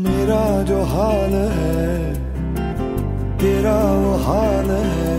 मेरा 0.02 0.44
जो 0.68 0.78
हाल 0.90 1.34
है 1.54 1.86
तेरा 3.40 3.74
वो 4.02 4.12
हाल 4.26 4.70
है 4.92 5.16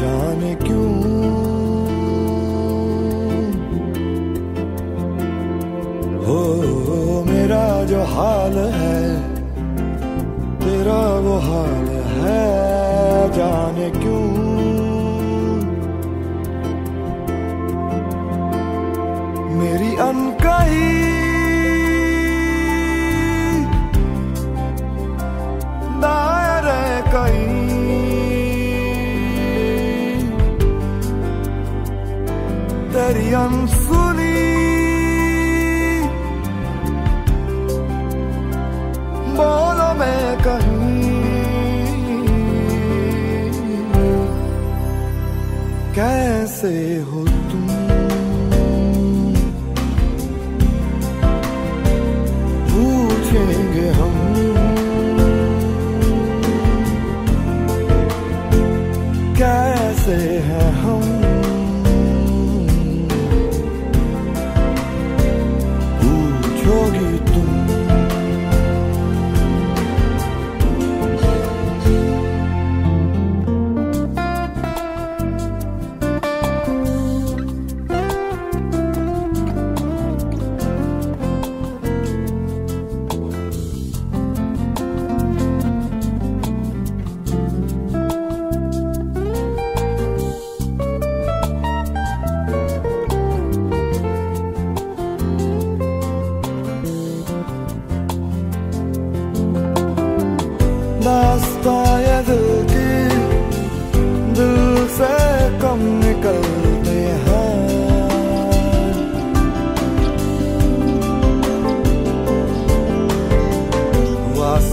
जाने 0.00 0.54
क्यों 0.64 0.90
हो 6.26 6.40
मेरा 7.28 7.64
जो 7.84 8.02
हाल 8.14 8.58
है 8.74 8.98
तेरा 10.64 11.02
वो 11.26 11.38
हाल 11.48 11.88
है 12.16 12.38
जाने 13.36 13.90
क्यों 14.00 14.09
तेरी 32.94 33.26
अनसुनी 33.40 34.34
बोलो 39.38 39.90
कहीं 40.46 40.88
कैसे 45.96 46.74
हो 47.10 47.24
तुम 47.50 47.66
पूछेंगे 52.70 53.86
हम 53.98 54.16
कैसे 59.40 60.16
हैं 60.48 60.70
हम 60.82 61.19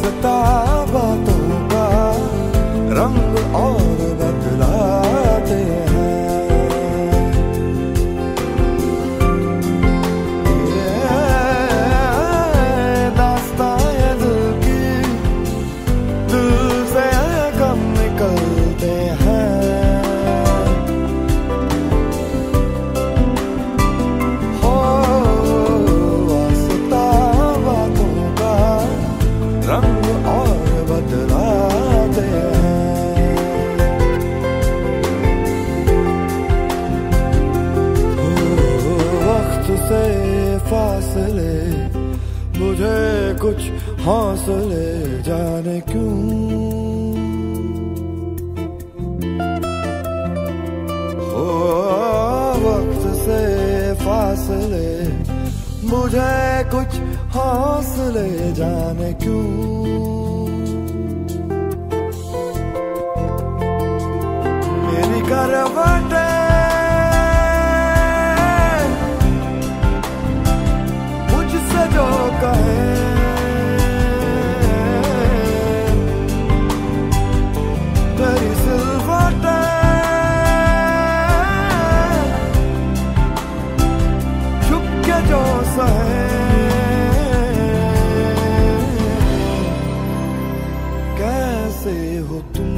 the 0.07 0.21
thought 0.21 0.66
फासले, 41.17 41.53
मुझे 42.59 43.37
कुछ 43.41 43.59
हौसले 44.05 44.87
जाने 45.23 45.79
क्यों? 45.89 46.17
हो 51.31 51.45
वक्त 52.65 53.03
से 53.17 53.41
फासले, 54.05 54.89
मुझे 55.89 56.35
कुछ 56.75 56.99
हौसले 57.35 58.53
जाने 58.53 59.13
क्यों? 59.13 59.45
मेरी 64.85 65.21
करवटें 65.29 66.16
कैसे 91.77 92.17
हो 92.17 92.39
तुम। 92.39 92.69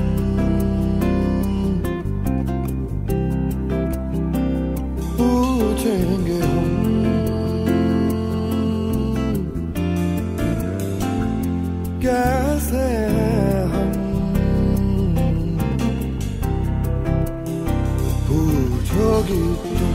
पूछेंगे 5.18 6.40
हम। 6.40 6.68
कैसे 12.04 12.86
हम? 13.74 13.94
पूछोगी 18.28 19.44
तुम। 19.64 19.89